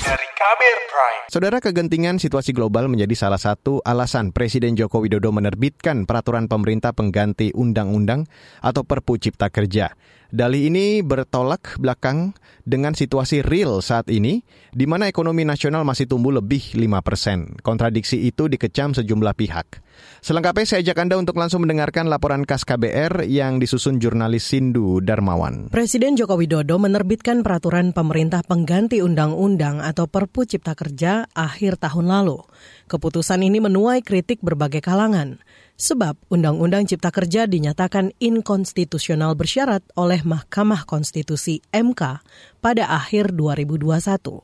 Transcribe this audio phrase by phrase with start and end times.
[0.00, 1.22] Dari Kabir Prime.
[1.28, 7.52] Saudara kegentingan situasi global menjadi salah satu alasan Presiden Joko Widodo menerbitkan peraturan pemerintah pengganti
[7.52, 8.24] undang-undang
[8.64, 9.92] atau Perpu Cipta Kerja.
[10.28, 12.36] Dalih ini bertolak belakang
[12.68, 14.44] dengan situasi real saat ini,
[14.76, 17.56] di mana ekonomi nasional masih tumbuh lebih 5 persen.
[17.64, 19.80] Kontradiksi itu dikecam sejumlah pihak.
[20.20, 25.72] Selengkapnya saya ajak Anda untuk langsung mendengarkan laporan khas KBR yang disusun jurnalis Sindu Darmawan.
[25.72, 32.44] Presiden Joko Widodo menerbitkan peraturan pemerintah pengganti undang-undang atau Perpu Cipta Kerja akhir tahun lalu.
[32.84, 35.40] Keputusan ini menuai kritik berbagai kalangan.
[35.78, 42.18] Sebab Undang-Undang Cipta Kerja dinyatakan inkonstitusional bersyarat oleh Mahkamah Konstitusi MK
[42.58, 44.42] pada akhir 2021.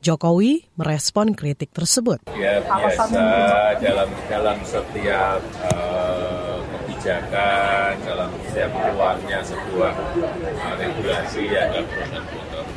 [0.00, 2.24] Jokowi merespon kritik tersebut.
[2.32, 11.84] Ya biasa dalam dalam setiap uh, kebijakan, dalam setiap keluarnya sebuah uh, regulasi ya ada.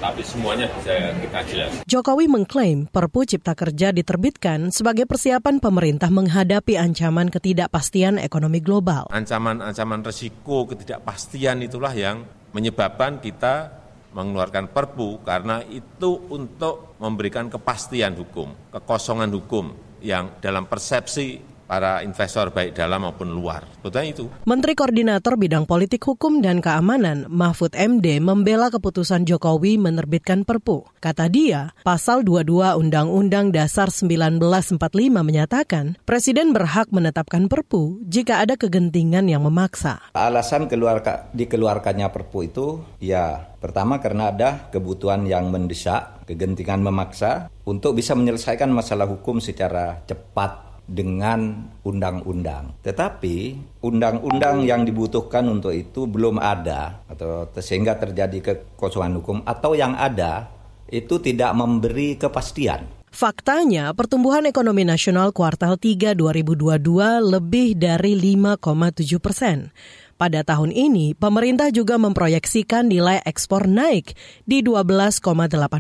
[0.04, 1.82] Tapi semuanya bisa kita jelaskan.
[1.88, 9.08] Jokowi mengklaim Perpu Cipta Kerja diterbitkan sebagai persiapan pemerintah menghadapi ancaman ketidakpastian ekonomi global.
[9.16, 13.80] Ancaman-ancaman resiko ketidakpastian itulah yang menyebabkan kita
[14.12, 19.72] mengeluarkan perpu karena itu untuk memberikan kepastian hukum, kekosongan hukum
[20.04, 23.66] yang dalam persepsi para investor baik dalam maupun luar.
[23.82, 24.26] Betul itu.
[24.44, 30.86] Menteri Koordinator Bidang Politik Hukum dan Keamanan Mahfud MD membela keputusan Jokowi menerbitkan Perpu.
[31.00, 34.80] Kata dia, pasal 22 Undang-Undang Dasar 1945
[35.20, 40.00] menyatakan Presiden berhak menetapkan Perpu jika ada kegentingan yang memaksa.
[40.16, 42.68] Alasan keluarga, dikeluarkannya Perpu itu
[43.00, 50.04] ya pertama karena ada kebutuhan yang mendesak, kegentingan memaksa untuk bisa menyelesaikan masalah hukum secara
[50.04, 52.76] cepat dengan undang-undang.
[52.84, 53.36] Tetapi
[53.84, 60.52] undang-undang yang dibutuhkan untuk itu belum ada atau sehingga terjadi kekosongan hukum atau yang ada
[60.92, 63.04] itu tidak memberi kepastian.
[63.14, 66.82] Faktanya, pertumbuhan ekonomi nasional kuartal 3 2022
[67.22, 69.70] lebih dari 5,7 persen.
[70.18, 74.18] Pada tahun ini, pemerintah juga memproyeksikan nilai ekspor naik
[74.50, 75.22] di 12,8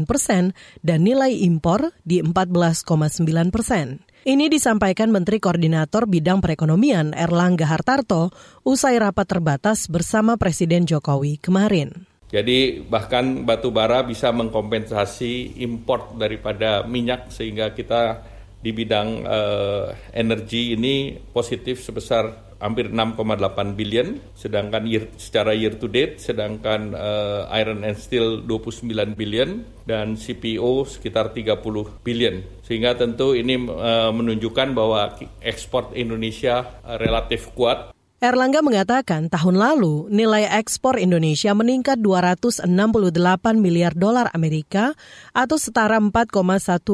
[0.05, 0.53] persen
[0.85, 4.05] dan nilai impor di 14,9 persen.
[4.23, 8.31] Ini disampaikan Menteri Koordinator Bidang Perekonomian Erlangga Hartarto
[8.63, 12.07] usai rapat terbatas bersama Presiden Jokowi kemarin.
[12.31, 18.23] Jadi bahkan batu bara bisa mengkompensasi import daripada minyak sehingga kita
[18.63, 25.91] di bidang uh, energi ini positif sebesar hampir 6,8 billion, sedangkan year, secara year to
[25.91, 31.59] date, sedangkan uh, iron and steel 29 billion dan CPO sekitar 30
[32.07, 32.39] billion.
[32.63, 37.91] Sehingga tentu ini uh, menunjukkan bahwa ekspor Indonesia uh, relatif kuat.
[38.23, 42.63] Erlangga mengatakan tahun lalu nilai ekspor Indonesia meningkat 268
[43.59, 44.95] miliar dolar Amerika
[45.35, 46.31] atau setara 4,1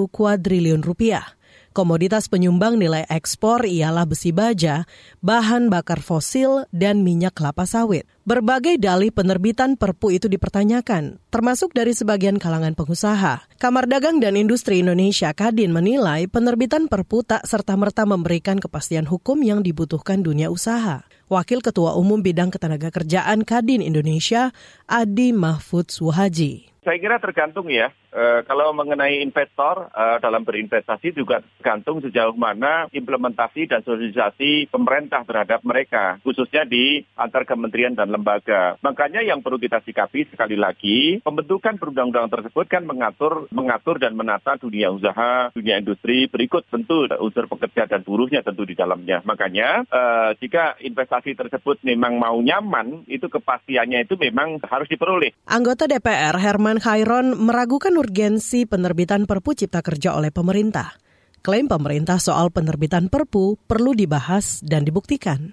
[0.09, 1.38] kuadriliun rupiah.
[1.69, 4.89] Komoditas penyumbang nilai ekspor ialah besi baja,
[5.21, 8.09] bahan bakar fosil, dan minyak kelapa sawit.
[8.25, 13.45] Berbagai dalih penerbitan Perpu itu dipertanyakan, termasuk dari sebagian kalangan pengusaha.
[13.61, 19.61] Kamar Dagang dan Industri Indonesia Kadin menilai penerbitan Perpu tak serta-merta memberikan kepastian hukum yang
[19.61, 21.05] dibutuhkan dunia usaha.
[21.29, 24.49] Wakil Ketua Umum Bidang Ketenagakerjaan Kadin Indonesia,
[24.89, 26.69] Adi Mahfud Suhaji.
[26.81, 27.93] Saya kira tergantung ya.
[28.09, 35.21] E, kalau mengenai investor e, dalam berinvestasi juga tergantung sejauh mana implementasi dan sosialisasi pemerintah
[35.23, 38.81] terhadap mereka, khususnya di antar kementerian dan lembaga.
[38.81, 44.57] Makanya yang perlu kita sikapi sekali lagi, pembentukan perundang-undangan tersebut kan mengatur mengatur dan menata
[44.57, 49.21] dunia usaha, dunia industri berikut tentu unsur pekerja dan buruhnya tentu di dalamnya.
[49.23, 50.01] Makanya e,
[50.41, 55.31] jika investasi tersebut memang mau nyaman, itu kepastiannya itu memang harus diperoleh.
[55.45, 60.95] Anggota DPR Herman Khairon meragukan urgensi penerbitan Perpu Cipta Kerja oleh pemerintah.
[61.43, 65.51] Klaim pemerintah soal penerbitan Perpu perlu dibahas dan dibuktikan.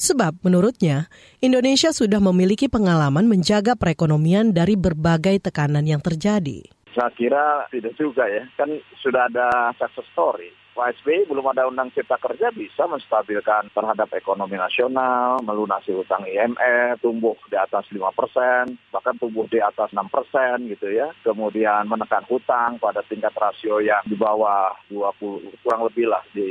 [0.00, 1.12] Sebab menurutnya,
[1.44, 6.64] Indonesia sudah memiliki pengalaman menjaga perekonomian dari berbagai tekanan yang terjadi.
[6.96, 8.68] Saya kira tidak juga ya, kan
[9.00, 14.56] sudah ada success story Pak SBY belum ada undang cipta kerja bisa menstabilkan terhadap ekonomi
[14.56, 20.64] nasional, melunasi utang IMF, tumbuh di atas 5 persen, bahkan tumbuh di atas 6 persen
[20.72, 21.12] gitu ya.
[21.20, 26.48] Kemudian menekan hutang pada tingkat rasio yang di bawah 20, kurang lebih lah di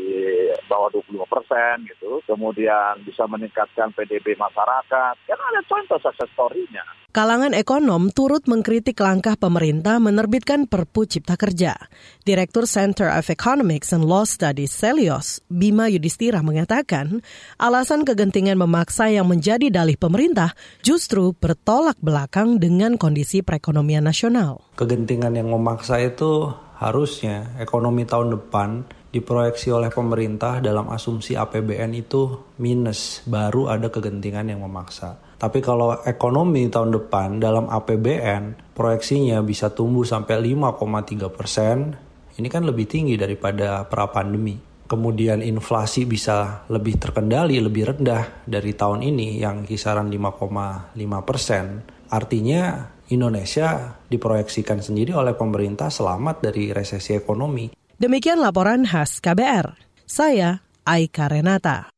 [0.70, 2.22] bawah 25 persen gitu.
[2.30, 5.14] Kemudian bisa meningkatkan PDB masyarakat.
[5.18, 6.86] Kan ada contoh sukses story-nya.
[7.12, 11.76] Kalangan ekonom turut mengkritik langkah pemerintah menerbitkan Perpu Cipta Kerja.
[12.24, 17.20] Direktur Center of Economics and Law Studies Celios, Bima Yudhistira mengatakan,
[17.60, 20.56] alasan kegentingan memaksa yang menjadi dalih pemerintah
[20.88, 24.64] justru bertolak belakang dengan kondisi perekonomian nasional.
[24.80, 26.48] Kegentingan yang memaksa itu
[26.80, 34.48] harusnya ekonomi tahun depan diproyeksi oleh pemerintah dalam asumsi APBN itu minus, baru ada kegentingan
[34.48, 35.20] yang memaksa.
[35.36, 41.92] Tapi kalau ekonomi tahun depan dalam APBN proyeksinya bisa tumbuh sampai 5,3 persen,
[42.40, 44.56] ini kan lebih tinggi daripada pra pandemi.
[44.88, 50.94] Kemudian inflasi bisa lebih terkendali, lebih rendah dari tahun ini yang kisaran 5,5
[51.24, 51.80] persen.
[52.12, 57.81] Artinya Indonesia diproyeksikan sendiri oleh pemerintah selamat dari resesi ekonomi.
[58.02, 59.78] Demikian laporan khas KBR.
[60.10, 61.94] Saya Aika Renata.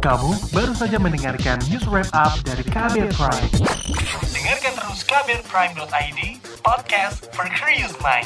[0.00, 3.52] Kamu baru saja mendengarkan news wrap up dari Kabel Prime.
[4.32, 6.20] Dengarkan terus kbrprime.id,
[6.64, 8.24] podcast for curious mind.